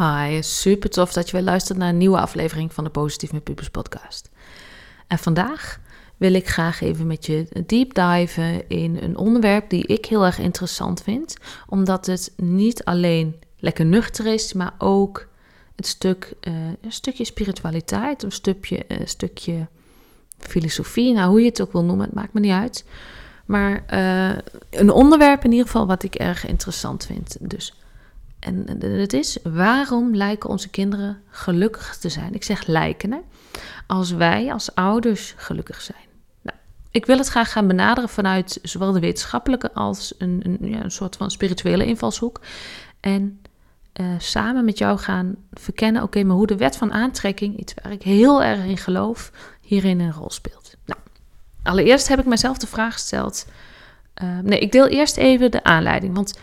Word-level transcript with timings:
Hi, 0.00 0.42
super 0.42 0.90
tof 0.90 1.12
dat 1.12 1.26
je 1.26 1.36
weer 1.36 1.44
luistert 1.44 1.78
naar 1.78 1.88
een 1.88 1.96
nieuwe 1.96 2.20
aflevering 2.20 2.72
van 2.72 2.84
de 2.84 2.90
Positief 2.90 3.32
met 3.32 3.44
Pubers 3.44 3.70
podcast. 3.70 4.30
En 5.06 5.18
vandaag 5.18 5.80
wil 6.16 6.34
ik 6.34 6.48
graag 6.48 6.80
even 6.80 7.06
met 7.06 7.26
je 7.26 7.46
deep 7.66 7.94
diven 7.94 8.68
in 8.68 8.96
een 8.96 9.16
onderwerp 9.16 9.70
die 9.70 9.86
ik 9.86 10.06
heel 10.06 10.24
erg 10.24 10.38
interessant 10.38 11.02
vind, 11.02 11.36
omdat 11.68 12.06
het 12.06 12.32
niet 12.36 12.84
alleen 12.84 13.36
lekker 13.58 13.84
nuchter 13.84 14.26
is, 14.26 14.52
maar 14.52 14.74
ook 14.78 15.28
het 15.76 15.86
stuk, 15.86 16.32
uh, 16.40 16.54
een 16.80 16.92
stukje 16.92 17.24
spiritualiteit, 17.24 18.22
een 18.22 18.32
stukje, 18.32 18.84
een 18.88 19.08
stukje 19.08 19.66
filosofie, 20.38 21.12
nou 21.12 21.30
hoe 21.30 21.40
je 21.40 21.48
het 21.48 21.60
ook 21.60 21.72
wil 21.72 21.84
noemen, 21.84 22.06
het 22.06 22.14
maakt 22.14 22.32
me 22.32 22.40
niet 22.40 22.52
uit. 22.52 22.84
Maar 23.46 23.84
uh, 23.90 24.38
een 24.70 24.90
onderwerp 24.90 25.44
in 25.44 25.50
ieder 25.50 25.66
geval 25.66 25.86
wat 25.86 26.02
ik 26.02 26.14
erg 26.14 26.46
interessant 26.46 27.06
vind. 27.06 27.36
Dus 27.40 27.79
en 28.40 28.82
het 28.82 29.12
is, 29.12 29.38
waarom 29.42 30.14
lijken 30.16 30.50
onze 30.50 30.68
kinderen 30.68 31.22
gelukkig 31.28 31.96
te 31.96 32.08
zijn? 32.08 32.34
Ik 32.34 32.44
zeg 32.44 32.66
lijken, 32.66 33.12
hè? 33.12 33.18
Als 33.86 34.10
wij 34.10 34.52
als 34.52 34.74
ouders 34.74 35.34
gelukkig 35.36 35.80
zijn. 35.80 36.06
Nou, 36.42 36.56
ik 36.90 37.06
wil 37.06 37.18
het 37.18 37.28
graag 37.28 37.52
gaan 37.52 37.66
benaderen 37.66 38.08
vanuit 38.08 38.58
zowel 38.62 38.92
de 38.92 39.00
wetenschappelijke 39.00 39.72
als 39.72 40.14
een, 40.18 40.40
een, 40.42 40.70
ja, 40.70 40.84
een 40.84 40.90
soort 40.90 41.16
van 41.16 41.30
spirituele 41.30 41.86
invalshoek. 41.86 42.40
En 43.00 43.40
uh, 44.00 44.06
samen 44.18 44.64
met 44.64 44.78
jou 44.78 44.98
gaan 44.98 45.36
verkennen, 45.52 46.02
oké, 46.02 46.22
maar 46.22 46.36
hoe 46.36 46.46
de 46.46 46.56
wet 46.56 46.76
van 46.76 46.92
aantrekking, 46.92 47.58
iets 47.58 47.74
waar 47.82 47.92
ik 47.92 48.02
heel 48.02 48.42
erg 48.42 48.64
in 48.64 48.76
geloof, 48.76 49.32
hierin 49.60 50.00
een 50.00 50.12
rol 50.12 50.30
speelt. 50.30 50.74
Nou, 50.84 51.00
allereerst 51.62 52.08
heb 52.08 52.18
ik 52.18 52.26
mezelf 52.26 52.58
de 52.58 52.66
vraag 52.66 52.92
gesteld. 52.92 53.46
Uh, 54.22 54.38
nee, 54.38 54.58
ik 54.58 54.72
deel 54.72 54.86
eerst 54.86 55.16
even 55.16 55.50
de 55.50 55.64
aanleiding. 55.64 56.14
Want 56.14 56.38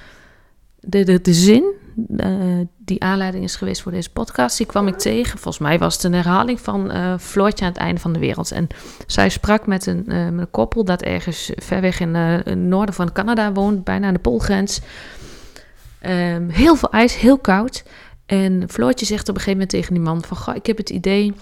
de, 0.80 1.04
de, 1.04 1.22
de 1.22 1.34
zin 1.34 1.74
uh, 2.18 2.66
die 2.78 3.04
aanleiding 3.04 3.44
is 3.44 3.56
geweest 3.56 3.82
voor 3.82 3.92
deze 3.92 4.12
podcast, 4.12 4.58
die 4.58 4.66
kwam 4.66 4.88
ik 4.88 4.98
tegen. 4.98 5.40
Volgens 5.40 5.64
mij 5.64 5.80
was 5.80 5.94
het 5.94 6.04
een 6.04 6.14
herhaling 6.14 6.62
van 6.62 6.96
uh, 6.96 7.18
Floortje 7.18 7.66
aan 7.66 7.72
het 7.72 7.82
einde 7.82 8.02
van 8.02 8.14
de 8.14 8.20
wereld. 8.20 8.52
En 8.52 8.68
zij 9.08 9.30
sprak 9.30 9.68
met 9.68 9.86
een, 9.86 10.04
met 10.06 10.40
een 10.40 10.52
koppel 10.52 10.84
dat 10.84 11.02
ergens 11.02 11.52
ver 11.56 11.82
weg 11.82 12.00
in 12.00 12.16
het 12.16 12.58
noorden 12.58 12.96
van 12.96 13.12
Canada 13.12 13.52
woont, 13.52 13.84
bijna 13.84 14.08
aan 14.08 14.14
de 14.14 14.20
poolgrens. 14.20 14.82
Um, 16.06 16.50
heel 16.50 16.76
veel 16.76 16.92
ijs, 16.92 17.16
heel 17.16 17.38
koud. 17.38 17.84
En 18.26 18.64
Floortje 18.70 19.06
zegt 19.06 19.30
op 19.30 19.36
een 19.36 19.42
gegeven 19.42 19.52
moment 19.52 19.70
tegen 19.70 19.94
die 19.94 20.04
man 20.04 20.24
van... 20.24 20.38
Goh, 20.38 20.56
ik 20.56 20.66
heb 20.66 20.78
het 20.78 20.90
idee 20.90 21.34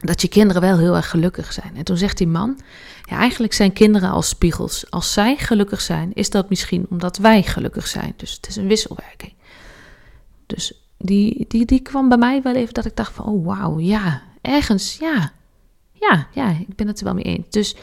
dat 0.00 0.22
je 0.22 0.28
kinderen 0.28 0.62
wel 0.62 0.78
heel 0.78 0.96
erg 0.96 1.10
gelukkig 1.10 1.52
zijn. 1.52 1.76
En 1.76 1.84
toen 1.84 1.96
zegt 1.96 2.18
die 2.18 2.26
man, 2.26 2.60
ja, 3.02 3.16
eigenlijk 3.16 3.52
zijn 3.52 3.72
kinderen 3.72 4.10
als 4.10 4.28
spiegels. 4.28 4.90
Als 4.90 5.12
zij 5.12 5.36
gelukkig 5.36 5.80
zijn, 5.80 6.10
is 6.14 6.30
dat 6.30 6.48
misschien 6.48 6.86
omdat 6.90 7.16
wij 7.16 7.42
gelukkig 7.42 7.86
zijn. 7.86 8.14
Dus 8.16 8.32
het 8.32 8.48
is 8.48 8.56
een 8.56 8.66
wisselwerking. 8.66 9.32
Dus 10.54 10.72
die, 10.96 11.44
die, 11.48 11.64
die 11.64 11.80
kwam 11.80 12.08
bij 12.08 12.18
mij 12.18 12.42
wel 12.42 12.54
even 12.54 12.74
dat 12.74 12.84
ik 12.84 12.96
dacht 12.96 13.12
van, 13.12 13.24
oh 13.24 13.46
wauw, 13.46 13.78
ja, 13.78 14.22
ergens, 14.40 14.96
ja, 14.98 15.32
ja, 15.92 16.26
ja, 16.34 16.48
ik 16.48 16.76
ben 16.76 16.86
het 16.86 16.98
er 16.98 17.04
wel 17.04 17.14
mee 17.14 17.24
eens. 17.24 17.46
Dus 17.50 17.76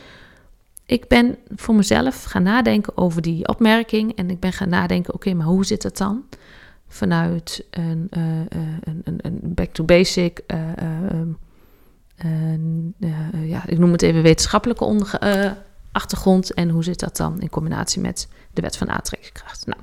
ik 0.86 1.08
ben 1.08 1.38
voor 1.56 1.76
mezelf 1.76 2.24
gaan 2.24 2.44
nadenken 2.44 2.98
over 2.98 3.22
die 3.22 3.48
opmerking 3.48 4.16
en 4.16 4.30
ik 4.30 4.40
ben 4.40 4.54
gaan 4.54 4.70
nadenken, 4.70 5.14
oké, 5.14 5.34
maar 5.34 5.46
hoe 5.46 5.66
zit 5.66 5.84
het 5.84 5.98
dan? 5.98 6.24
Vanuit 6.88 7.66
een, 7.70 8.08
uh, 8.18 8.40
een, 8.84 9.02
een, 9.04 9.20
een 9.22 9.40
back 9.44 9.74
to 9.74 9.84
basic, 9.84 10.44
uh, 10.48 10.60
ja, 13.46 13.68
ik 13.68 13.78
noem 13.78 13.92
het 13.92 14.02
even 14.02 14.22
wetenschappelijke 14.22 14.86
achtergrond 15.98 16.54
en 16.54 16.70
hoe 16.70 16.84
zit 16.84 17.00
dat 17.00 17.18
dan 17.18 17.42
in 17.42 17.50
combinatie 17.50 18.02
met 18.02 18.28
de 18.54 18.62
wet 18.62 18.78
van 18.78 18.90
aantrekkingskracht? 18.90 19.66
Nou, 19.66 19.80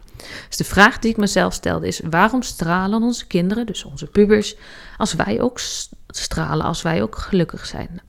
dus 0.49 0.57
de 0.57 0.65
vraag 0.65 0.99
die 0.99 1.11
ik 1.11 1.17
mezelf 1.17 1.53
stelde 1.53 1.87
is: 1.87 2.01
waarom 2.11 2.43
stralen 2.43 3.03
onze 3.03 3.27
kinderen, 3.27 3.67
dus 3.67 3.85
onze 3.85 4.07
pubers, 4.07 4.57
als 4.97 5.15
wij 5.15 5.41
ook 5.41 5.61
stralen, 6.09 6.67
als 6.67 6.83
wij 6.83 7.03
ook 7.03 7.17
gelukkig 7.17 7.67
zijn? 7.67 8.01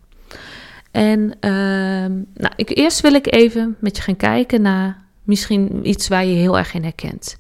En 0.92 1.22
uh, 1.22 2.16
nou, 2.34 2.54
ik, 2.56 2.78
eerst 2.78 3.02
wil 3.02 3.14
ik 3.14 3.34
even 3.34 3.76
met 3.80 3.96
je 3.96 4.02
gaan 4.02 4.16
kijken 4.16 4.62
naar 4.62 5.04
misschien 5.24 5.90
iets 5.90 6.08
waar 6.08 6.26
je 6.26 6.36
heel 6.36 6.58
erg 6.58 6.74
in 6.74 6.84
herkent. 6.84 7.38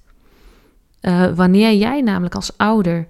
Uh, 1.02 1.34
wanneer 1.36 1.74
jij 1.74 2.02
namelijk 2.02 2.36
als 2.36 2.58
ouder 2.58 3.08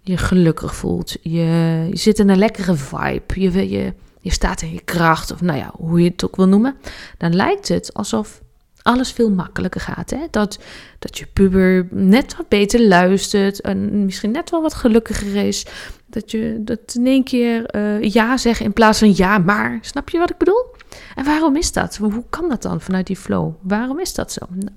je 0.00 0.16
gelukkig 0.16 0.74
voelt, 0.74 1.16
je, 1.22 1.86
je 1.90 1.96
zit 1.96 2.18
in 2.18 2.28
een 2.28 2.38
lekkere 2.38 2.74
vibe, 2.74 3.40
je, 3.40 3.70
je, 3.70 3.94
je 4.24 4.32
staat 4.32 4.62
in 4.62 4.72
je 4.72 4.80
kracht, 4.80 5.32
of 5.32 5.40
nou 5.40 5.58
ja, 5.58 5.70
hoe 5.76 6.02
je 6.02 6.10
het 6.10 6.24
ook 6.24 6.36
wil 6.36 6.48
noemen, 6.48 6.76
dan 7.18 7.34
lijkt 7.34 7.68
het 7.68 7.94
alsof 7.94 8.40
alles 8.82 9.12
veel 9.12 9.30
makkelijker 9.30 9.80
gaat. 9.80 10.10
Hè? 10.10 10.26
Dat, 10.30 10.58
dat 10.98 11.18
je 11.18 11.26
puber 11.26 11.86
net 11.90 12.36
wat 12.36 12.48
beter 12.48 12.86
luistert 12.86 13.60
en 13.60 14.04
misschien 14.04 14.30
net 14.30 14.50
wel 14.50 14.62
wat 14.62 14.74
gelukkiger 14.74 15.46
is. 15.46 15.66
Dat 16.06 16.30
je 16.30 16.56
dat 16.60 16.94
in 16.94 17.06
één 17.06 17.24
keer 17.24 17.74
uh, 17.76 18.02
ja 18.02 18.36
zegt 18.36 18.60
in 18.60 18.72
plaats 18.72 18.98
van 18.98 19.16
ja, 19.16 19.38
maar. 19.38 19.78
Snap 19.80 20.08
je 20.08 20.18
wat 20.18 20.30
ik 20.30 20.38
bedoel? 20.38 20.66
En 21.14 21.24
waarom 21.24 21.56
is 21.56 21.72
dat? 21.72 21.96
Hoe 21.96 22.24
kan 22.30 22.48
dat 22.48 22.62
dan 22.62 22.80
vanuit 22.80 23.06
die 23.06 23.16
flow? 23.16 23.54
Waarom 23.62 24.00
is 24.00 24.14
dat 24.14 24.32
zo? 24.32 24.46
Nou, 24.50 24.72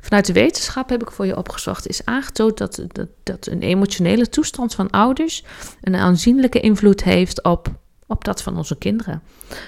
vanuit 0.00 0.26
de 0.26 0.32
wetenschap 0.32 0.88
heb 0.88 1.02
ik 1.02 1.10
voor 1.10 1.26
je 1.26 1.36
opgezocht, 1.36 1.88
is 1.88 2.04
aangetoond 2.04 2.58
dat, 2.58 2.84
dat, 2.88 3.08
dat 3.22 3.46
een 3.46 3.62
emotionele 3.62 4.28
toestand 4.28 4.74
van 4.74 4.90
ouders 4.90 5.44
een 5.80 5.94
aanzienlijke 5.94 6.60
invloed 6.60 7.04
heeft 7.04 7.42
op, 7.42 7.80
op 8.12 8.24
dat 8.24 8.42
van 8.42 8.56
onze 8.56 8.76
kinderen. 8.76 9.22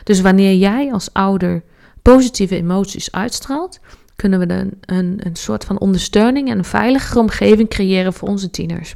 Dus 0.05 0.21
wanneer 0.21 0.55
jij 0.55 0.93
als 0.93 1.13
ouder 1.13 1.63
positieve 2.03 2.57
emoties 2.57 3.13
uitstraalt, 3.13 3.81
kunnen 4.17 4.39
we 4.39 4.71
een, 4.81 5.19
een, 5.27 5.37
soort 5.37 5.65
van 5.65 5.79
ondersteuning 5.79 6.51
en 6.51 6.59
een 6.59 6.65
veiligere 6.65 7.21
omgeving 7.21 7.69
creëren 7.69 8.13
voor 8.13 8.29
onze 8.29 8.51
tieners. 8.51 8.95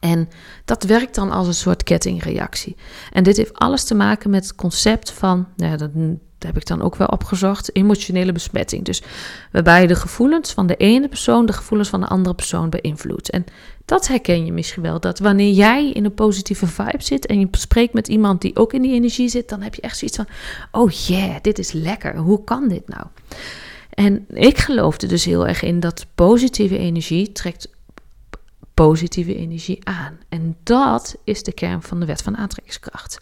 En 0.00 0.28
dat 0.64 0.82
werkt 0.82 1.14
dan 1.14 1.30
als 1.30 1.46
een 1.46 1.54
soort 1.54 1.82
kettingreactie. 1.82 2.76
En 3.12 3.22
dit 3.22 3.36
heeft 3.36 3.58
alles 3.58 3.84
te 3.84 3.94
maken 3.94 4.30
met 4.30 4.46
het 4.46 4.54
concept 4.54 5.10
van, 5.10 5.46
nou 5.56 5.76
dat, 5.76 5.90
heb 6.38 6.56
ik 6.56 6.66
dan 6.66 6.82
ook 6.82 6.96
wel 6.96 7.06
opgezocht, 7.06 7.76
emotionele 7.76 8.32
besmetting. 8.32 8.84
Dus 8.84 9.02
waarbij 9.52 9.86
de 9.86 9.94
gevoelens 9.94 10.52
van 10.52 10.66
de 10.66 10.76
ene 10.76 11.08
persoon 11.08 11.46
de 11.46 11.52
gevoelens 11.52 11.88
van 11.88 12.00
de 12.00 12.06
andere 12.06 12.34
persoon 12.34 12.70
beïnvloedt. 12.70 13.30
En 13.30 13.44
dat 13.84 14.08
herken 14.08 14.44
je 14.44 14.52
misschien 14.52 14.82
wel, 14.82 15.00
dat 15.00 15.18
wanneer 15.18 15.52
jij 15.52 15.90
in 15.90 16.04
een 16.04 16.14
positieve 16.14 16.66
vibe 16.66 17.02
zit 17.02 17.26
en 17.26 17.40
je 17.40 17.48
spreekt 17.50 17.92
met 17.92 18.08
iemand 18.08 18.40
die 18.40 18.56
ook 18.56 18.72
in 18.72 18.82
die 18.82 18.94
energie 18.94 19.28
zit, 19.28 19.48
dan 19.48 19.60
heb 19.60 19.74
je 19.74 19.80
echt 19.80 19.98
zoiets 19.98 20.16
van, 20.16 20.26
oh 20.70 20.90
yeah, 20.90 21.36
dit 21.42 21.58
is 21.58 21.72
lekker, 21.72 22.16
hoe 22.16 22.44
kan 22.44 22.68
dit 22.68 22.88
nou? 22.88 23.06
En 23.90 24.26
ik 24.28 24.58
geloofde 24.58 25.06
dus 25.06 25.24
heel 25.24 25.46
erg 25.46 25.62
in 25.62 25.80
dat 25.80 26.06
positieve 26.14 26.78
energie 26.78 27.32
trekt 27.32 27.68
positieve 28.74 29.34
energie 29.34 29.78
aan. 29.84 30.18
En 30.28 30.56
dat 30.62 31.16
is 31.24 31.42
de 31.42 31.52
kern 31.52 31.82
van 31.82 32.00
de 32.00 32.06
wet 32.06 32.22
van 32.22 32.36
aantrekkingskracht. 32.36 33.20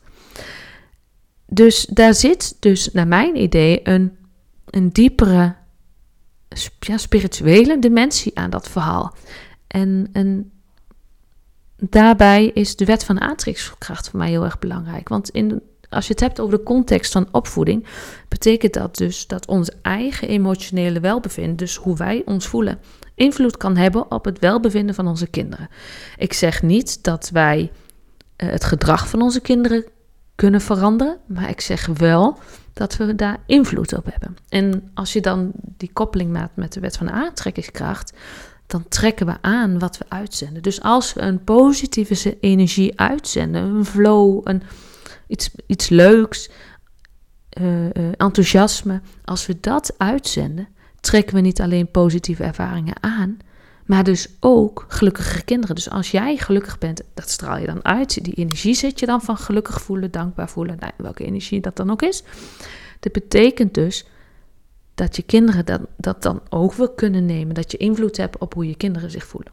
Dus 1.46 1.86
daar 1.86 2.14
zit 2.14 2.56
dus, 2.60 2.92
naar 2.92 3.08
mijn 3.08 3.36
idee, 3.42 3.80
een, 3.82 4.16
een 4.66 4.88
diepere 4.88 5.54
ja, 6.78 6.96
spirituele 6.96 7.78
dimensie 7.78 8.38
aan 8.38 8.50
dat 8.50 8.68
verhaal. 8.68 9.16
En, 9.66 10.08
en 10.12 10.50
daarbij 11.76 12.46
is 12.46 12.76
de 12.76 12.84
wet 12.84 13.04
van 13.04 13.20
aantrekkingskracht 13.20 14.08
voor 14.08 14.18
mij 14.18 14.28
heel 14.28 14.44
erg 14.44 14.58
belangrijk. 14.58 15.08
Want 15.08 15.30
in, 15.30 15.62
als 15.88 16.06
je 16.06 16.12
het 16.12 16.20
hebt 16.20 16.40
over 16.40 16.58
de 16.58 16.64
context 16.64 17.12
van 17.12 17.28
opvoeding, 17.32 17.86
betekent 18.28 18.72
dat 18.72 18.96
dus 18.96 19.26
dat 19.26 19.46
ons 19.46 19.70
eigen 19.82 20.28
emotionele 20.28 21.00
welbevinden, 21.00 21.56
dus 21.56 21.76
hoe 21.76 21.96
wij 21.96 22.22
ons 22.24 22.46
voelen, 22.46 22.80
invloed 23.14 23.56
kan 23.56 23.76
hebben 23.76 24.10
op 24.10 24.24
het 24.24 24.38
welbevinden 24.38 24.94
van 24.94 25.06
onze 25.06 25.26
kinderen. 25.26 25.68
Ik 26.16 26.32
zeg 26.32 26.62
niet 26.62 27.04
dat 27.04 27.30
wij 27.32 27.60
uh, 28.36 28.50
het 28.50 28.64
gedrag 28.64 29.08
van 29.08 29.22
onze 29.22 29.40
kinderen 29.40 29.84
kunnen 30.36 30.60
veranderen, 30.60 31.19
maar 31.26 31.48
ik 31.48 31.60
zeg 31.60 31.86
wel 31.86 32.38
dat 32.72 32.97
we 32.97 33.14
daar 33.14 33.38
invloed 33.47 33.97
op 33.97 34.04
hebben. 34.10 34.36
En 34.48 34.91
als 34.94 35.12
je 35.12 35.20
dan 35.20 35.50
die 35.54 35.91
koppeling 35.92 36.32
maakt 36.32 36.56
met 36.56 36.72
de 36.72 36.80
wet 36.80 36.97
van 36.97 37.10
aantrekkingskracht, 37.10 38.12
dan 38.66 38.88
trekken 38.88 39.26
we 39.26 39.36
aan 39.41 39.78
wat 39.78 39.98
we 39.98 40.04
uitzenden. 40.08 40.62
Dus 40.62 40.82
als 40.82 41.12
we 41.12 41.20
een 41.20 41.44
positieve 41.44 42.37
energie 42.40 43.00
uitzenden, 43.00 43.62
een 43.62 43.84
flow, 43.84 44.40
een, 44.44 44.62
iets, 45.26 45.50
iets 45.66 45.88
leuks, 45.88 46.50
uh, 47.61 47.84
uh, 47.84 47.90
enthousiasme, 48.16 49.00
als 49.25 49.46
we 49.46 49.61
dat 49.61 49.94
uitzenden, 49.99 50.69
trekken 51.00 51.34
we 51.34 51.40
niet 51.40 51.61
alleen 51.61 51.90
positieve 51.90 52.44
ervaringen 52.44 53.02
aan, 53.02 53.37
maar 53.87 54.05
dus 54.05 54.29
ook 54.41 54.85
gelukkige 54.88 55.44
kinderen. 55.44 55.75
Dus 55.75 55.91
als 55.91 56.11
jij 56.11 56.37
gelukkig 56.37 56.79
bent, 56.79 57.03
dat 57.15 57.31
straal 57.31 57.59
je 57.59 57.67
dan 57.67 57.85
uit. 57.85 58.25
Die 58.25 58.35
energie 58.35 58.75
zet 58.75 59.00
je 59.00 59.06
dan 59.06 59.23
van 59.23 59.37
gelukkig 59.37 59.81
voelen, 59.81 60.11
dankbaar 60.11 60.49
voelen, 60.49 60.77
nou, 60.81 60.93
welke 60.97 61.25
energie 61.25 61.61
dat 61.61 61.77
dan 61.77 61.91
ook 61.91 62.03
is. 62.03 62.23
Dat 63.00 63.12
betekent 63.12 63.75
dus 63.75 64.06
dat 64.94 65.17
je 65.17 65.23
kinderen 65.23 65.87
dat, 65.97 66.23
dan 66.23 66.41
over 66.49 66.91
kunnen 66.91 67.27
nemen. 67.27 67.55
Dat 67.55 67.71
je 67.71 67.79
invloed 67.79 68.17
hebt 68.17 68.38
op 68.38 68.55
hoe 68.55 68.69
je 68.69 68.77
kinderen 68.77 69.11
zich 69.11 69.25
voelen. 69.27 69.53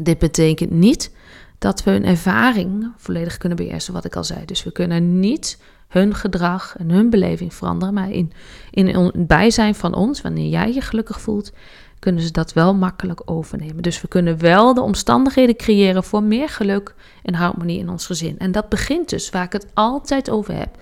Dit 0.00 0.18
betekent 0.18 0.70
niet 0.70 1.10
dat 1.58 1.84
we 1.84 1.90
hun 1.90 2.04
ervaring 2.04 2.92
volledig 2.96 3.36
kunnen 3.36 3.58
beheersen, 3.58 3.92
wat 3.92 4.04
ik 4.04 4.16
al 4.16 4.24
zei. 4.24 4.44
Dus 4.44 4.64
we 4.64 4.72
kunnen 4.72 5.20
niet 5.20 5.58
hun 5.88 6.14
gedrag 6.14 6.76
en 6.78 6.90
hun 6.90 7.10
beleving 7.10 7.54
veranderen. 7.54 7.94
Maar 7.94 8.10
in, 8.10 8.32
in 8.70 8.86
het 8.86 9.26
bijzijn 9.26 9.74
van 9.74 9.94
ons, 9.94 10.20
wanneer 10.20 10.48
jij 10.48 10.72
je 10.72 10.80
gelukkig 10.80 11.20
voelt, 11.20 11.52
kunnen 11.98 12.22
ze 12.22 12.30
dat 12.30 12.52
wel 12.52 12.74
makkelijk 12.74 13.22
overnemen. 13.24 13.82
Dus 13.82 14.00
we 14.00 14.08
kunnen 14.08 14.38
wel 14.38 14.74
de 14.74 14.80
omstandigheden 14.80 15.56
creëren 15.56 16.04
voor 16.04 16.22
meer 16.22 16.48
geluk 16.48 16.94
en 17.22 17.34
harmonie 17.34 17.78
in 17.78 17.88
ons 17.88 18.06
gezin. 18.06 18.38
En 18.38 18.52
dat 18.52 18.68
begint 18.68 19.08
dus, 19.08 19.30
waar 19.30 19.44
ik 19.44 19.52
het 19.52 19.66
altijd 19.74 20.30
over 20.30 20.54
heb, 20.54 20.78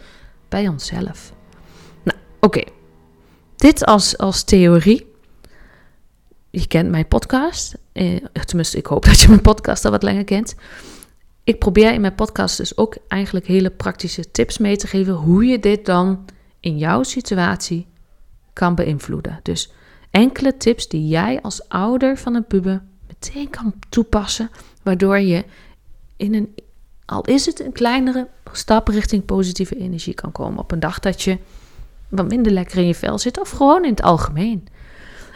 bij 0.48 0.68
onszelf. 0.68 1.32
Nou, 2.02 2.18
oké. 2.40 2.62
Dit 3.56 3.84
als, 3.84 4.18
als 4.18 4.42
theorie. 4.42 5.12
Je 6.50 6.66
kent 6.66 6.90
mijn 6.90 7.08
podcast. 7.08 7.74
Eh, 7.92 8.24
tenminste, 8.44 8.78
ik 8.78 8.86
hoop 8.86 9.04
dat 9.08 9.20
je 9.20 9.28
mijn 9.28 9.40
podcast 9.40 9.84
al 9.84 9.90
wat 9.90 10.02
langer 10.02 10.24
kent. 10.24 10.54
Ik 11.44 11.58
probeer 11.58 11.92
in 11.92 12.00
mijn 12.00 12.14
podcast 12.14 12.56
dus 12.56 12.76
ook 12.76 12.96
eigenlijk 13.08 13.46
hele 13.46 13.70
praktische 13.70 14.30
tips 14.30 14.58
mee 14.58 14.76
te 14.76 14.86
geven 14.86 15.14
hoe 15.14 15.44
je 15.44 15.58
dit 15.58 15.86
dan 15.86 16.24
in 16.60 16.78
jouw 16.78 17.02
situatie 17.02 17.86
kan 18.52 18.74
beïnvloeden. 18.74 19.40
Dus 19.42 19.72
enkele 20.14 20.56
tips 20.56 20.88
die 20.88 21.08
jij 21.08 21.42
als 21.42 21.68
ouder 21.68 22.18
van 22.18 22.34
een 22.34 22.46
puber 22.46 22.82
meteen 23.08 23.50
kan 23.50 23.74
toepassen, 23.88 24.50
waardoor 24.82 25.18
je 25.18 25.44
in 26.16 26.34
een, 26.34 26.54
al 27.04 27.24
is 27.24 27.46
het 27.46 27.60
een 27.60 27.72
kleinere 27.72 28.28
stap 28.52 28.88
richting 28.88 29.24
positieve 29.24 29.76
energie 29.76 30.14
kan 30.14 30.32
komen 30.32 30.58
op 30.58 30.72
een 30.72 30.80
dag 30.80 30.98
dat 30.98 31.22
je 31.22 31.38
wat 32.08 32.28
minder 32.28 32.52
lekker 32.52 32.78
in 32.78 32.86
je 32.86 32.94
vel 32.94 33.18
zit 33.18 33.40
of 33.40 33.50
gewoon 33.50 33.84
in 33.84 33.90
het 33.90 34.02
algemeen. 34.02 34.66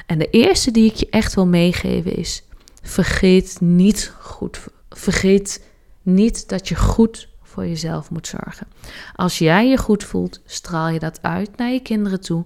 En 0.07 0.19
de 0.19 0.31
eerste 0.31 0.71
die 0.71 0.91
ik 0.91 0.97
je 0.97 1.09
echt 1.11 1.35
wil 1.35 1.47
meegeven 1.47 2.17
is: 2.17 2.43
vergeet 2.83 3.57
niet 3.61 4.13
goed, 4.21 4.61
vergeet 4.91 5.65
niet 6.03 6.49
dat 6.49 6.69
je 6.69 6.77
goed 6.77 7.29
voor 7.43 7.67
jezelf 7.67 8.11
moet 8.11 8.27
zorgen. 8.27 8.67
Als 9.15 9.39
jij 9.39 9.69
je 9.69 9.77
goed 9.77 10.05
voelt, 10.05 10.41
straal 10.47 10.89
je 10.89 10.99
dat 10.99 11.23
uit 11.23 11.57
naar 11.57 11.71
je 11.71 11.81
kinderen 11.81 12.21
toe 12.21 12.45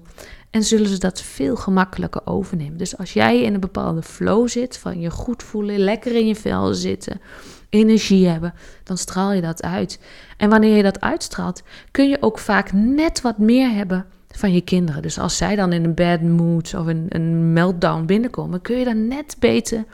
en 0.53 0.63
zullen 0.63 0.89
ze 0.89 0.99
dat 0.99 1.21
veel 1.21 1.57
gemakkelijker 1.57 2.21
overnemen. 2.25 2.77
Dus 2.77 2.99
als 2.99 3.13
jij 3.13 3.43
in 3.43 3.55
een 3.55 3.61
bepaalde 3.61 4.03
flow 4.03 4.49
zit, 4.49 4.79
van 4.79 5.01
je 5.01 5.11
goed 5.11 5.43
voelen, 5.43 5.79
lekker 5.79 6.15
in 6.15 6.27
je 6.27 6.37
vel 6.37 6.75
zitten, 6.75 7.21
energie 7.69 8.27
hebben, 8.27 8.55
dan 8.85 8.97
straal 8.97 9.33
je 9.33 9.41
dat 9.41 9.63
uit. 9.63 10.01
En 10.37 10.51
wanneer 10.51 10.77
je 10.77 10.83
dat 10.83 11.01
uitstraalt, 11.01 11.63
kun 11.91 12.09
je 12.09 12.23
ook 12.23 12.39
vaak 12.39 12.73
net 12.73 13.21
wat 13.21 13.39
meer 13.39 13.71
hebben 13.71 14.07
van 14.29 14.53
je 14.53 14.61
kinderen. 14.61 15.03
Dus 15.03 15.19
als 15.19 15.37
zij 15.37 15.57
dan 15.57 15.73
in 15.73 15.85
een 15.85 15.95
bad 15.95 16.21
mood 16.21 16.75
of 16.75 16.87
een, 16.87 17.07
een 17.09 17.53
meltdown 17.53 18.05
binnenkomen, 18.05 18.61
kun 18.61 18.79
je 18.79 18.85
daar 18.85 18.97
net 18.97 19.37
beter 19.39 19.85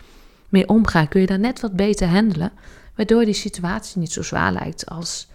mee 0.49 0.69
omgaan. 0.69 1.09
Kun 1.09 1.21
je 1.21 1.27
daar 1.27 1.39
net 1.39 1.61
wat 1.61 1.73
beter 1.73 2.09
handelen, 2.09 2.53
waardoor 2.95 3.25
die 3.25 3.35
situatie 3.35 4.01
niet 4.01 4.13
zo 4.13 4.23
zwaar 4.23 4.53
lijkt 4.53 4.87
als 4.87 5.29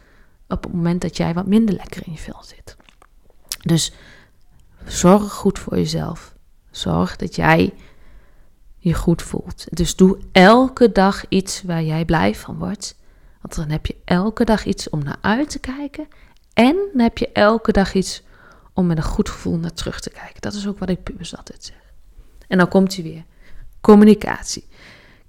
op 0.48 0.64
het 0.64 0.74
moment 0.74 1.02
dat 1.02 1.18
jij 1.18 1.34
wat 1.34 1.48
minder 1.48 1.76
lekker 1.76 2.02
in 2.06 2.12
je 2.12 2.18
vel 2.18 2.44
zit. 2.44 2.76
Dus 3.62 3.94
Zorg 4.85 5.31
goed 5.31 5.59
voor 5.59 5.77
jezelf. 5.77 6.35
Zorg 6.71 7.15
dat 7.15 7.35
jij 7.35 7.74
je 8.77 8.94
goed 8.94 9.21
voelt. 9.21 9.65
Dus 9.69 9.95
doe 9.95 10.18
elke 10.31 10.91
dag 10.91 11.25
iets 11.30 11.62
waar 11.63 11.83
jij 11.83 12.06
blij 12.06 12.35
van 12.35 12.57
wordt. 12.57 12.95
Want 13.41 13.56
dan 13.56 13.69
heb 13.69 13.85
je 13.85 13.95
elke 14.06 14.44
dag 14.45 14.65
iets 14.65 14.89
om 14.89 15.03
naar 15.03 15.18
uit 15.21 15.50
te 15.50 15.59
kijken. 15.59 16.07
En 16.53 16.75
dan 16.91 17.01
heb 17.01 17.18
je 17.18 17.31
elke 17.31 17.71
dag 17.71 17.94
iets 17.94 18.24
om 18.74 18.85
met 18.85 18.97
een 18.97 19.03
goed 19.03 19.30
gevoel 19.30 19.57
naar 19.57 19.74
terug 19.74 20.00
te 20.00 20.09
kijken. 20.09 20.41
Dat 20.41 20.53
is 20.53 20.68
ook 20.68 20.80
wat 20.80 20.89
ik 20.89 21.03
pubers 21.03 21.38
altijd 21.38 21.63
zeg. 21.63 21.94
En 22.47 22.57
dan 22.57 22.68
komt 22.68 22.95
hij 22.95 23.03
weer. 23.03 23.24
Communicatie. 23.81 24.68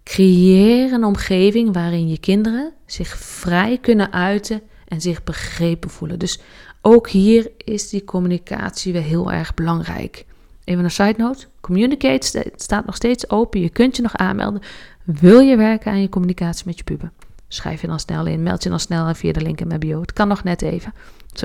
Creëer 0.02 0.92
een 0.92 1.04
omgeving 1.04 1.72
waarin 1.72 2.08
je 2.08 2.18
kinderen 2.18 2.72
zich 2.86 3.16
vrij 3.16 3.78
kunnen 3.78 4.12
uiten 4.12 4.62
en 4.88 5.00
zich 5.00 5.24
begrepen 5.24 5.90
voelen. 5.90 6.18
Dus 6.18 6.40
ook 6.86 7.08
hier 7.08 7.50
is 7.56 7.88
die 7.88 8.04
communicatie 8.04 8.92
weer 8.92 9.02
heel 9.02 9.32
erg 9.32 9.54
belangrijk. 9.54 10.24
Even 10.64 10.84
een 10.84 10.90
side 10.90 11.14
note: 11.16 11.46
Communicate 11.60 12.52
staat 12.56 12.86
nog 12.86 12.96
steeds 12.96 13.30
open. 13.30 13.60
Je 13.60 13.68
kunt 13.68 13.96
je 13.96 14.02
nog 14.02 14.16
aanmelden. 14.16 14.62
Wil 15.04 15.40
je 15.40 15.56
werken 15.56 15.92
aan 15.92 16.00
je 16.00 16.08
communicatie 16.08 16.66
met 16.66 16.78
je 16.78 16.84
puber? 16.84 17.12
Schrijf 17.48 17.80
je 17.80 17.86
dan 17.86 18.00
snel 18.00 18.26
in, 18.26 18.42
meld 18.42 18.62
je 18.62 18.68
dan 18.68 18.80
snel 18.80 19.14
via 19.14 19.32
de 19.32 19.40
link 19.40 19.60
in 19.60 19.66
mijn 19.66 19.80
bio. 19.80 20.00
Het 20.00 20.12
kan 20.12 20.28
nog 20.28 20.44
net 20.44 20.62
even. 20.62 20.92
Zo, 21.32 21.44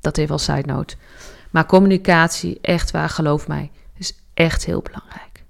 dat 0.00 0.18
even 0.18 0.32
als 0.32 0.44
side 0.44 0.66
note. 0.66 0.96
Maar 1.50 1.66
communicatie, 1.66 2.58
echt 2.60 2.90
waar, 2.90 3.08
geloof 3.08 3.48
mij, 3.48 3.70
is 3.96 4.14
echt 4.34 4.64
heel 4.64 4.82
belangrijk. 4.82 5.44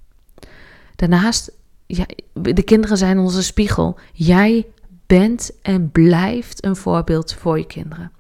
Daarnaast, 0.96 1.52
ja, 1.87 2.06
de 2.32 2.62
kinderen 2.62 2.96
zijn 2.96 3.19
onze 3.19 3.43
spiegel. 3.43 3.99
Jij 4.12 4.67
bent 5.06 5.50
en 5.62 5.90
blijft 5.90 6.64
een 6.64 6.76
voorbeeld 6.76 7.32
voor 7.32 7.58
je 7.58 7.67
kinderen. 7.67 8.12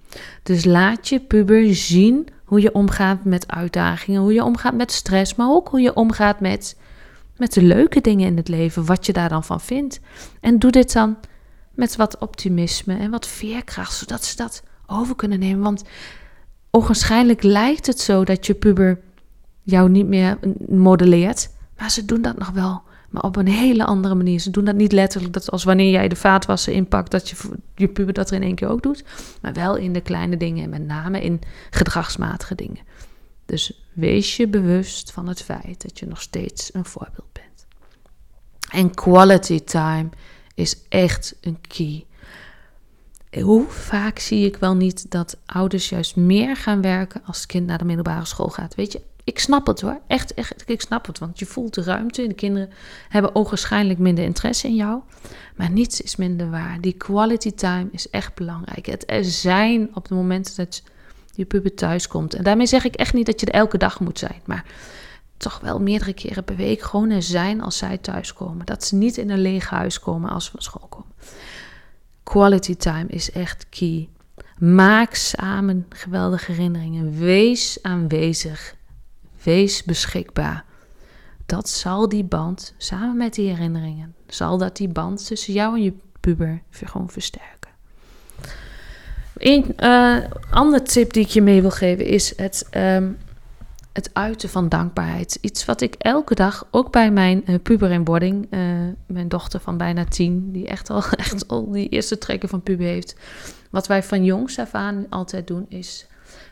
Dus 0.42 0.64
laat 0.64 1.08
je 1.08 1.20
puber 1.20 1.74
zien 1.74 2.28
hoe 2.44 2.60
je 2.60 2.74
omgaat 2.74 3.24
met 3.24 3.48
uitdagingen, 3.48 4.20
hoe 4.20 4.32
je 4.32 4.44
omgaat 4.44 4.74
met 4.74 4.92
stress, 4.92 5.34
maar 5.34 5.50
ook 5.50 5.68
hoe 5.68 5.80
je 5.80 5.94
omgaat 5.94 6.40
met, 6.40 6.76
met 7.36 7.52
de 7.52 7.62
leuke 7.62 8.00
dingen 8.00 8.26
in 8.26 8.36
het 8.36 8.48
leven, 8.48 8.84
wat 8.84 9.06
je 9.06 9.12
daar 9.12 9.28
dan 9.28 9.44
van 9.44 9.60
vindt. 9.60 10.00
En 10.40 10.58
doe 10.58 10.70
dit 10.70 10.92
dan 10.92 11.16
met 11.74 11.96
wat 11.96 12.18
optimisme 12.18 12.96
en 12.96 13.10
wat 13.10 13.26
veerkracht, 13.26 13.94
zodat 13.94 14.24
ze 14.24 14.36
dat 14.36 14.62
over 14.86 15.16
kunnen 15.16 15.38
nemen. 15.38 15.62
Want 15.62 15.82
onwaarschijnlijk 16.70 17.42
lijkt 17.42 17.86
het 17.86 18.00
zo 18.00 18.24
dat 18.24 18.46
je 18.46 18.54
puber 18.54 19.00
jou 19.62 19.90
niet 19.90 20.06
meer 20.06 20.38
modelleert, 20.68 21.50
maar 21.78 21.90
ze 21.90 22.04
doen 22.04 22.22
dat 22.22 22.38
nog 22.38 22.50
wel 22.50 22.82
maar 23.16 23.24
op 23.24 23.36
een 23.36 23.48
hele 23.48 23.84
andere 23.84 24.14
manier. 24.14 24.40
Ze 24.40 24.50
doen 24.50 24.64
dat 24.64 24.74
niet 24.74 24.92
letterlijk, 24.92 25.32
dat 25.32 25.50
als 25.50 25.64
wanneer 25.64 25.90
jij 25.90 26.08
de 26.08 26.16
vaatwasser 26.16 26.72
inpakt, 26.72 27.10
dat 27.10 27.28
je, 27.28 27.36
je 27.74 27.88
puber 27.88 28.14
dat 28.14 28.30
er 28.30 28.36
in 28.36 28.42
één 28.42 28.54
keer 28.54 28.68
ook 28.68 28.82
doet. 28.82 29.04
Maar 29.40 29.52
wel 29.52 29.76
in 29.76 29.92
de 29.92 30.00
kleine 30.00 30.36
dingen 30.36 30.64
en 30.64 30.70
met 30.70 30.86
name 30.86 31.20
in 31.20 31.40
gedragsmatige 31.70 32.54
dingen. 32.54 32.82
Dus 33.46 33.86
wees 33.92 34.36
je 34.36 34.48
bewust 34.48 35.12
van 35.12 35.28
het 35.28 35.42
feit 35.42 35.82
dat 35.82 35.98
je 35.98 36.06
nog 36.06 36.20
steeds 36.20 36.74
een 36.74 36.84
voorbeeld 36.84 37.32
bent. 37.32 37.66
En 38.70 38.94
quality 38.94 39.60
time 39.60 40.08
is 40.54 40.76
echt 40.88 41.36
een 41.40 41.58
key. 41.60 42.06
Hoe 43.42 43.66
vaak 43.68 44.18
zie 44.18 44.46
ik 44.46 44.56
wel 44.56 44.74
niet 44.74 45.10
dat 45.10 45.36
ouders 45.46 45.88
juist 45.88 46.16
meer 46.16 46.56
gaan 46.56 46.80
werken 46.80 47.22
als 47.24 47.36
het 47.36 47.46
kind 47.46 47.66
naar 47.66 47.78
de 47.78 47.84
middelbare 47.84 48.24
school 48.24 48.48
gaat? 48.48 48.74
Weet 48.74 48.92
je, 48.92 49.00
ik 49.26 49.38
snap 49.38 49.66
het 49.66 49.80
hoor. 49.80 50.00
Echt, 50.06 50.34
echt, 50.34 50.62
ik 50.66 50.80
snap 50.80 51.06
het. 51.06 51.18
Want 51.18 51.38
je 51.38 51.46
voelt 51.46 51.74
de 51.74 51.82
ruimte. 51.82 52.26
De 52.26 52.34
kinderen 52.34 52.70
hebben 53.08 53.34
ogenschijnlijk 53.34 53.98
minder 53.98 54.24
interesse 54.24 54.66
in 54.66 54.74
jou. 54.74 55.00
Maar 55.56 55.70
niets 55.70 56.00
is 56.00 56.16
minder 56.16 56.50
waar. 56.50 56.80
Die 56.80 56.92
quality 56.92 57.52
time 57.52 57.88
is 57.90 58.10
echt 58.10 58.34
belangrijk. 58.34 58.86
Het 58.86 59.10
er 59.10 59.24
zijn 59.24 59.88
op 59.94 60.02
het 60.02 60.10
moment 60.10 60.56
dat 60.56 60.82
je 61.34 61.44
puber 61.44 61.74
thuis 61.74 62.08
komt. 62.08 62.34
En 62.34 62.44
daarmee 62.44 62.66
zeg 62.66 62.84
ik 62.84 62.94
echt 62.94 63.14
niet 63.14 63.26
dat 63.26 63.40
je 63.40 63.46
er 63.46 63.52
elke 63.52 63.78
dag 63.78 64.00
moet 64.00 64.18
zijn. 64.18 64.40
Maar 64.44 64.64
toch 65.36 65.60
wel 65.60 65.80
meerdere 65.80 66.12
keren 66.12 66.44
per 66.44 66.56
week 66.56 66.82
gewoon 66.82 67.10
er 67.10 67.22
zijn 67.22 67.60
als 67.60 67.76
zij 67.76 67.98
thuiskomen. 67.98 68.66
Dat 68.66 68.84
ze 68.84 68.94
niet 68.94 69.16
in 69.16 69.30
een 69.30 69.40
leeg 69.40 69.70
huis 69.70 70.00
komen 70.00 70.30
als 70.30 70.44
ze 70.44 70.50
van 70.50 70.62
school 70.62 70.88
komen. 70.88 71.12
Quality 72.22 72.76
time 72.76 73.06
is 73.08 73.30
echt 73.30 73.66
key. 73.68 74.08
Maak 74.58 75.14
samen 75.14 75.86
geweldige 75.88 76.52
herinneringen. 76.52 77.18
Wees 77.18 77.78
aanwezig. 77.82 78.74
Wees 79.46 79.84
beschikbaar. 79.84 80.64
Dat 81.46 81.68
zal 81.68 82.08
die 82.08 82.24
band, 82.24 82.74
samen 82.78 83.16
met 83.16 83.34
die 83.34 83.48
herinneringen, 83.48 84.14
zal 84.26 84.58
dat 84.58 84.76
die 84.76 84.88
band 84.88 85.26
tussen 85.26 85.52
jou 85.52 85.74
en 85.76 85.82
je 85.82 85.92
puber 86.20 86.62
gewoon 86.70 87.10
versterken. 87.10 87.70
Een 89.36 89.74
uh, 89.78 90.16
andere 90.50 90.82
tip 90.82 91.12
die 91.12 91.24
ik 91.24 91.28
je 91.28 91.42
mee 91.42 91.60
wil 91.60 91.70
geven 91.70 92.06
is 92.06 92.36
het, 92.36 92.68
um, 92.76 93.18
het 93.92 94.10
uiten 94.12 94.48
van 94.48 94.68
dankbaarheid. 94.68 95.38
Iets 95.40 95.64
wat 95.64 95.80
ik 95.80 95.94
elke 95.94 96.34
dag, 96.34 96.66
ook 96.70 96.92
bij 96.92 97.10
mijn 97.10 97.42
uh, 97.46 97.56
puber 97.62 97.90
in 97.90 98.04
boarding, 98.04 98.46
uh, 98.50 98.60
mijn 99.06 99.28
dochter 99.28 99.60
van 99.60 99.76
bijna 99.76 100.04
tien, 100.04 100.52
die 100.52 100.66
echt 100.66 100.90
al, 100.90 101.04
echt 101.16 101.48
al 101.48 101.70
die 101.70 101.88
eerste 101.88 102.18
trekken 102.18 102.48
van 102.48 102.62
puber 102.62 102.86
heeft. 102.86 103.16
Wat 103.70 103.86
wij 103.86 104.02
van 104.02 104.24
jongs 104.24 104.58
af 104.58 104.74
aan 104.74 105.06
altijd 105.10 105.46
doen, 105.46 105.66
is 105.68 106.06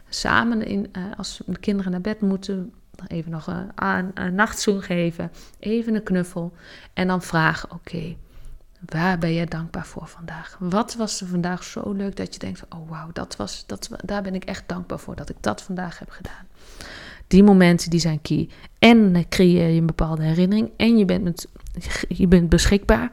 samen 0.09 0.67
in, 0.67 0.91
als 1.17 1.41
de 1.47 1.59
kinderen 1.59 1.93
naar 1.93 2.01
bed 2.01 2.21
moeten, 2.21 2.73
even 3.07 3.31
nog 3.31 3.47
een, 3.47 3.71
een, 3.75 4.11
een 4.15 4.35
nachtzoen 4.35 4.83
geven, 4.83 5.31
even 5.59 5.95
een 5.95 6.03
knuffel 6.03 6.53
en 6.93 7.07
dan 7.07 7.23
vragen: 7.23 7.71
oké, 7.71 8.17
waar 8.89 9.19
ben 9.19 9.33
je 9.33 9.47
dankbaar 9.47 9.87
voor 9.87 10.07
vandaag? 10.07 10.57
Wat 10.59 10.95
was 10.95 11.21
er 11.21 11.27
vandaag 11.27 11.65
zo 11.65 11.93
leuk 11.93 12.17
dat 12.17 12.33
je 12.35 12.39
denkt: 12.41 12.63
oh 12.69 12.91
wauw, 12.91 13.11
dat 13.13 13.37
was, 13.37 13.67
dat, 13.67 13.91
daar 14.05 14.23
ben 14.23 14.35
ik 14.35 14.45
echt 14.45 14.69
dankbaar 14.69 14.99
voor 14.99 15.17
dat 15.17 15.29
ik 15.29 15.37
dat 15.41 15.63
vandaag 15.63 15.99
heb 15.99 16.11
gedaan. 16.11 16.47
Die 17.27 17.43
momenten 17.43 17.91
die 17.91 18.01
zijn 18.01 18.23
key. 18.23 18.49
En 18.79 19.29
creëer 19.29 19.69
je 19.69 19.81
een 19.81 19.87
bepaalde 19.87 20.23
herinnering 20.23 20.71
en 20.77 20.99
je 20.99 21.05
bent, 21.05 21.25
met, 21.25 21.49
je 22.09 22.27
bent 22.29 22.49
beschikbaar. 22.49 23.13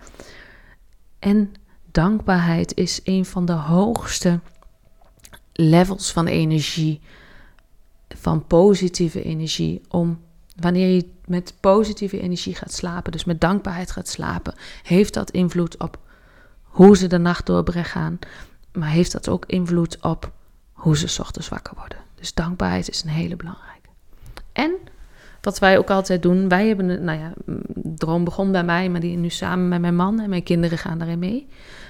En 1.20 1.52
dankbaarheid 1.92 2.76
is 2.76 3.00
een 3.04 3.26
van 3.26 3.46
de 3.46 3.52
hoogste 3.52 4.40
levels 5.54 6.12
van 6.12 6.28
energie 6.28 7.02
van 8.18 8.48
positieve 8.48 9.24
energie. 9.24 9.82
Om 9.90 10.20
wanneer 10.56 10.96
je 10.96 11.10
met 11.26 11.54
positieve 11.60 12.22
energie 12.22 12.56
gaat 12.56 12.74
slapen, 12.74 13.12
dus 13.12 13.26
met 13.26 13.42
dankbaarheid 13.42 13.92
gaat 13.92 14.08
slapen, 14.08 14.54
heeft 14.84 15.14
dat 15.14 15.32
invloed 15.32 15.78
op 15.78 16.00
hoe 16.62 16.98
ze 16.98 17.08
de 17.08 17.18
nacht 17.18 17.46
doorbrengen. 17.46 18.20
Maar 18.74 18.90
heeft 18.90 19.12
dat 19.12 19.30
ook 19.30 19.46
invloed 19.46 19.98
op 20.02 20.32
hoe 20.72 20.98
ze 20.98 21.22
ochtends 21.22 21.50
wakker 21.50 21.74
worden. 21.78 21.98
Dus 22.16 22.34
dankbaarheid 22.34 22.90
is 22.90 23.04
een 23.04 23.10
hele 23.10 23.36
belangrijke. 23.36 23.90
En 24.52 24.72
wat 25.42 25.60
wij 25.60 25.78
ook 25.78 25.90
altijd 25.90 26.22
doen. 26.22 26.48
Wij 26.48 26.68
hebben, 26.68 27.04
nou 27.04 27.20
ja, 27.20 27.34
droom 27.76 28.24
begon 28.24 28.52
bij 28.52 28.64
mij, 28.64 28.90
maar 28.90 29.00
die 29.00 29.18
nu 29.18 29.30
samen 29.30 29.68
met 29.68 29.82
mijn 29.82 29.96
man 29.96 30.20
en 30.20 30.30
mijn 30.30 30.44
kinderen 30.44 30.78
gaan 30.78 30.98
daarin 30.98 31.20
mee. 31.20 31.48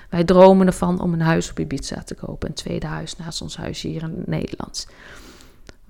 Wij 0.09 0.23
dromen 0.23 0.67
ervan 0.67 1.01
om 1.01 1.13
een 1.13 1.21
huis 1.21 1.49
op 1.49 1.59
Ibiza 1.59 2.03
te 2.03 2.15
kopen. 2.15 2.49
Een 2.49 2.55
tweede 2.55 2.87
huis 2.87 3.17
naast 3.17 3.41
ons 3.41 3.57
huis 3.57 3.81
hier 3.81 4.03
in 4.03 4.23
Nederland. 4.25 4.87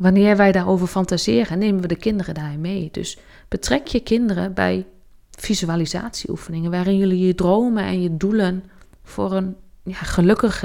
Wanneer 0.02 0.38
wij 0.38 0.52
daarover 0.52 0.88
fantaseren, 0.88 1.60
nemen 1.60 1.82
we 1.82 1.88
de 1.88 1.96
kinderen 1.96 2.34
daarin 2.34 2.62
mee. 2.62 2.90
Dus 2.92 3.18
betrek 3.48 3.88
je 3.88 4.00
kinderen 4.00 4.54
bij 4.54 4.86
visualisatieoefeningen, 5.32 6.72
waarin 6.72 6.98
jullie 6.98 7.26
je 7.26 7.36
dromen 7.36 7.84
en 7.84 8.02
je 8.02 8.18
doelen 8.18 8.64
voor 9.04 9.32
een 9.32 9.56
ja, 9.84 9.94
gelukkig 9.94 10.62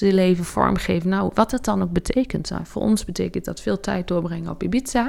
leven 0.00 0.44
vormgeven. 0.44 1.08
Nou, 1.08 1.30
wat 1.34 1.50
dat 1.50 1.64
dan 1.64 1.82
ook 1.82 1.92
betekent. 1.92 2.50
Voor 2.62 2.82
ons 2.82 3.04
betekent 3.04 3.44
dat 3.44 3.60
veel 3.60 3.80
tijd 3.80 4.08
doorbrengen 4.08 4.50
op 4.50 4.62
Ibiza. 4.62 5.02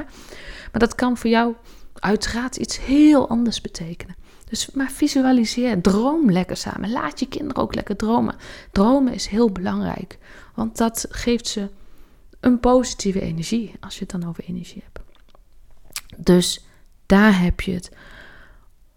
Maar 0.72 0.80
dat 0.80 0.94
kan 0.94 1.16
voor 1.16 1.30
jou 1.30 1.54
uiteraard 1.94 2.56
iets 2.56 2.80
heel 2.80 3.28
anders 3.28 3.60
betekenen. 3.60 4.16
Dus 4.48 4.70
maar 4.70 4.90
visualiseer, 4.90 5.80
droom 5.80 6.30
lekker 6.30 6.56
samen. 6.56 6.90
Laat 6.90 7.20
je 7.20 7.26
kinderen 7.26 7.62
ook 7.62 7.74
lekker 7.74 7.96
dromen. 7.96 8.34
Dromen 8.72 9.12
is 9.12 9.26
heel 9.26 9.50
belangrijk, 9.50 10.18
want 10.54 10.76
dat 10.76 11.06
geeft 11.08 11.46
ze 11.46 11.68
een 12.42 12.60
positieve 12.60 13.20
energie 13.20 13.74
als 13.80 13.94
je 13.94 14.00
het 14.00 14.10
dan 14.10 14.28
over 14.28 14.44
energie 14.44 14.82
hebt. 14.84 15.00
Dus 16.16 16.64
daar 17.06 17.40
heb 17.40 17.60
je 17.60 17.72
het. 17.72 17.90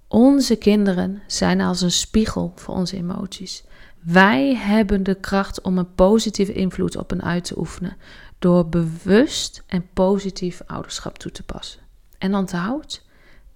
Onze 0.07 0.55
kinderen 0.55 1.21
zijn 1.27 1.61
als 1.61 1.81
een 1.81 1.91
spiegel 1.91 2.51
voor 2.55 2.75
onze 2.75 2.97
emoties. 2.97 3.63
Wij 3.99 4.55
hebben 4.55 5.03
de 5.03 5.15
kracht 5.15 5.61
om 5.61 5.77
een 5.77 5.93
positieve 5.95 6.53
invloed 6.53 6.97
op 6.97 7.09
hen 7.09 7.23
uit 7.23 7.43
te 7.43 7.59
oefenen 7.59 7.97
door 8.39 8.69
bewust 8.69 9.63
en 9.67 9.87
positief 9.93 10.61
ouderschap 10.65 11.17
toe 11.17 11.31
te 11.31 11.43
passen. 11.43 11.81
En 12.17 12.35
onthoud, 12.35 13.05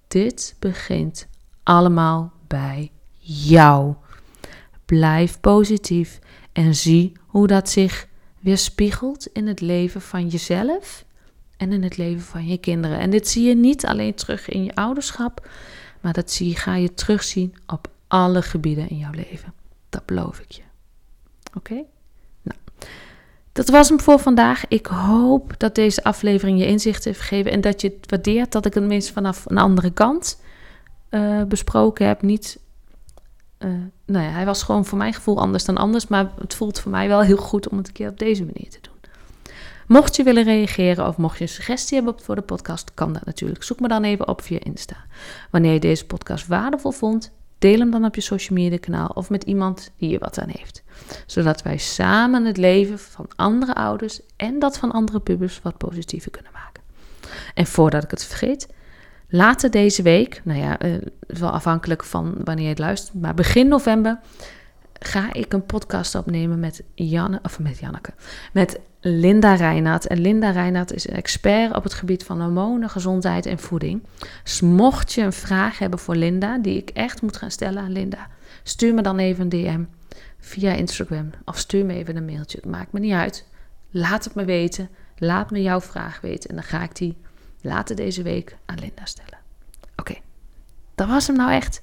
dit 0.08 0.56
begint 0.58 1.28
allemaal 1.62 2.32
bij 2.46 2.92
jou. 3.18 3.94
Blijf 4.84 5.40
positief 5.40 6.18
en 6.52 6.74
zie 6.74 7.12
hoe 7.26 7.46
dat 7.46 7.68
zich 7.70 8.08
weerspiegelt 8.40 9.26
in 9.26 9.46
het 9.46 9.60
leven 9.60 10.00
van 10.00 10.28
jezelf 10.28 11.04
en 11.56 11.72
in 11.72 11.82
het 11.82 11.96
leven 11.96 12.22
van 12.22 12.46
je 12.46 12.58
kinderen. 12.58 12.98
En 12.98 13.10
dit 13.10 13.28
zie 13.28 13.48
je 13.48 13.54
niet 13.54 13.86
alleen 13.86 14.14
terug 14.14 14.48
in 14.48 14.64
je 14.64 14.74
ouderschap, 14.74 15.48
maar 16.00 16.12
dat 16.12 16.30
zie, 16.30 16.56
ga 16.56 16.74
je 16.74 16.94
terugzien 16.94 17.54
op 17.66 17.88
alle 18.08 18.42
gebieden 18.42 18.88
in 18.88 18.98
jouw 18.98 19.12
leven. 19.12 19.52
Dat 19.88 20.06
beloof 20.06 20.38
ik 20.38 20.50
je. 20.50 20.62
Oké? 21.54 21.74
Nou, 22.42 22.58
dat 23.52 23.68
was 23.68 23.88
hem 23.88 24.00
voor 24.00 24.18
vandaag. 24.18 24.68
Ik 24.68 24.86
hoop 24.86 25.54
dat 25.58 25.74
deze 25.74 26.04
aflevering 26.04 26.58
je 26.58 26.66
inzicht 26.66 27.04
heeft 27.04 27.20
gegeven 27.20 27.52
en 27.52 27.60
dat 27.60 27.80
je 27.80 27.88
het 27.88 28.10
waardeert 28.10 28.52
dat 28.52 28.66
ik 28.66 28.74
het 28.74 28.84
meest 28.84 29.10
vanaf 29.10 29.44
een 29.46 29.58
andere 29.58 29.90
kant 29.90 30.40
uh, 31.10 31.42
besproken 31.42 32.06
heb. 32.06 32.22
Niet, 32.22 32.58
uh, 33.64 33.70
nou 34.06 34.24
ja, 34.24 34.30
hij 34.30 34.44
was 34.44 34.62
gewoon 34.62 34.84
voor 34.84 34.98
mijn 34.98 35.14
gevoel 35.14 35.38
anders 35.38 35.64
dan 35.64 35.76
anders, 35.76 36.06
maar 36.06 36.30
het 36.38 36.54
voelt 36.54 36.80
voor 36.80 36.90
mij 36.90 37.08
wel 37.08 37.20
heel 37.20 37.36
goed 37.36 37.68
om 37.68 37.76
het 37.76 37.86
een 37.86 37.92
keer 37.92 38.08
op 38.08 38.18
deze 38.18 38.44
manier 38.44 38.70
te 38.70 38.78
doen. 38.80 38.90
Mocht 39.86 40.16
je 40.16 40.22
willen 40.22 40.44
reageren 40.44 41.06
of 41.06 41.16
mocht 41.16 41.36
je 41.36 41.42
een 41.42 41.48
suggestie 41.48 41.96
hebben 41.96 42.20
voor 42.22 42.34
de 42.34 42.42
podcast, 42.42 42.94
kan 42.94 43.12
dat 43.12 43.24
natuurlijk. 43.24 43.62
Zoek 43.62 43.80
me 43.80 43.88
dan 43.88 44.04
even 44.04 44.28
op 44.28 44.42
via 44.42 44.58
Insta. 44.60 44.96
Wanneer 45.50 45.72
je 45.72 45.80
deze 45.80 46.06
podcast 46.06 46.46
waardevol 46.46 46.90
vond, 46.90 47.32
deel 47.58 47.78
hem 47.78 47.90
dan 47.90 48.04
op 48.04 48.14
je 48.14 48.20
social 48.20 48.58
media 48.58 48.78
kanaal 48.78 49.08
of 49.08 49.30
met 49.30 49.42
iemand 49.42 49.90
die 49.96 50.10
je 50.10 50.18
wat 50.18 50.38
aan 50.38 50.48
heeft. 50.48 50.82
Zodat 51.26 51.62
wij 51.62 51.76
samen 51.76 52.44
het 52.44 52.56
leven 52.56 52.98
van 52.98 53.26
andere 53.36 53.74
ouders 53.74 54.20
en 54.36 54.58
dat 54.58 54.78
van 54.78 54.90
andere 54.90 55.20
pubers 55.20 55.60
wat 55.62 55.78
positiever 55.78 56.30
kunnen 56.30 56.52
maken. 56.52 56.82
En 57.54 57.66
voordat 57.66 58.04
ik 58.04 58.10
het 58.10 58.24
vergeet, 58.24 58.68
later 59.30 59.70
deze 59.70 60.02
week, 60.02 60.40
nou 60.44 60.58
ja, 60.58 60.82
uh, 60.84 60.96
wel 61.26 61.50
afhankelijk 61.50 62.04
van 62.04 62.34
wanneer 62.44 62.64
je 62.64 62.70
het 62.70 62.78
luistert, 62.78 63.20
maar 63.20 63.34
begin 63.34 63.68
november 63.68 64.18
ga 65.00 65.32
ik 65.32 65.52
een 65.52 65.66
podcast 65.66 66.14
opnemen 66.14 66.60
met 66.60 66.82
Janne, 66.94 67.38
of 67.42 67.58
met 67.58 67.78
Janneke, 67.78 68.12
met 68.52 68.80
Linda 69.00 69.54
Reinaat. 69.54 70.04
En 70.04 70.20
Linda 70.20 70.50
Reinaat 70.50 70.92
is 70.92 71.08
een 71.08 71.14
expert 71.14 71.76
op 71.76 71.82
het 71.82 71.94
gebied 71.94 72.24
van 72.24 72.40
hormonen, 72.40 72.90
gezondheid 72.90 73.46
en 73.46 73.58
voeding. 73.58 74.02
Dus 74.42 74.60
mocht 74.60 75.12
je 75.12 75.22
een 75.22 75.32
vraag 75.32 75.78
hebben 75.78 75.98
voor 75.98 76.16
Linda, 76.16 76.58
die 76.58 76.76
ik 76.76 76.90
echt 76.90 77.22
moet 77.22 77.36
gaan 77.36 77.50
stellen 77.50 77.82
aan 77.82 77.92
Linda, 77.92 78.28
stuur 78.62 78.94
me 78.94 79.02
dan 79.02 79.18
even 79.18 79.42
een 79.42 79.48
DM 79.48 79.84
via 80.38 80.72
Instagram 80.72 81.30
of 81.44 81.58
stuur 81.58 81.84
me 81.84 81.94
even 81.94 82.16
een 82.16 82.24
mailtje. 82.24 82.56
Het 82.56 82.70
maakt 82.70 82.92
me 82.92 83.00
niet 83.00 83.12
uit. 83.12 83.46
Laat 83.90 84.24
het 84.24 84.34
me 84.34 84.44
weten. 84.44 84.88
Laat 85.16 85.50
me 85.50 85.62
jouw 85.62 85.80
vraag 85.80 86.20
weten 86.20 86.50
en 86.50 86.54
dan 86.54 86.64
ga 86.64 86.82
ik 86.82 86.96
die 86.96 87.16
later 87.62 87.96
deze 87.96 88.22
week 88.22 88.56
aan 88.66 88.78
Linda 88.78 89.04
stellen. 89.04 89.38
Oké, 89.96 90.14
dat 90.94 91.08
was 91.08 91.26
hem 91.26 91.36
nou 91.36 91.52
echt. 91.52 91.82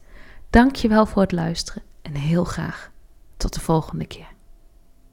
Dank 0.50 0.76
je 0.76 0.88
wel 0.88 1.06
voor 1.06 1.22
het 1.22 1.32
luisteren 1.32 1.84
en 2.02 2.14
heel 2.16 2.44
graag 2.44 2.92
tot 3.38 3.54
de 3.54 3.60
volgende 3.60 4.06
keer. 4.06 4.36